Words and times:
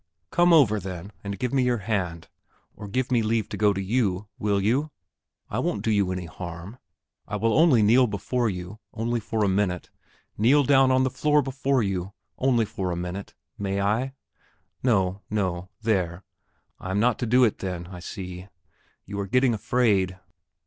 Come 0.31 0.51
over, 0.51 0.79
then, 0.79 1.11
and 1.23 1.37
give 1.37 1.53
me 1.53 1.61
your 1.61 1.77
hand 1.85 2.27
or 2.75 2.87
give 2.87 3.11
me 3.11 3.21
leave 3.21 3.47
to 3.49 3.55
go 3.55 3.71
to 3.71 3.79
you, 3.79 4.27
will 4.39 4.59
you? 4.59 4.89
I 5.47 5.59
won't 5.59 5.83
do 5.85 5.91
you 5.91 6.11
any 6.11 6.25
harm; 6.25 6.79
I 7.27 7.35
will 7.35 7.53
only 7.53 7.83
kneel 7.83 8.07
before 8.07 8.49
you, 8.49 8.79
only 8.95 9.19
for 9.19 9.45
a 9.45 9.47
minute 9.47 9.91
kneel 10.39 10.63
down 10.63 10.89
on 10.89 11.03
the 11.03 11.11
floor 11.11 11.43
before 11.43 11.83
you, 11.83 12.13
only 12.39 12.65
for 12.65 12.89
a 12.89 12.95
minute, 12.95 13.35
may 13.59 13.79
I? 13.79 14.13
No, 14.81 15.21
no; 15.29 15.69
there, 15.83 16.23
I 16.79 16.89
am 16.89 16.99
not 16.99 17.19
to 17.19 17.27
do 17.27 17.43
it 17.43 17.59
then, 17.59 17.85
I 17.85 17.99
see. 17.99 18.47
You 19.05 19.19
are 19.19 19.27
getting 19.27 19.53
afraid. 19.53 20.17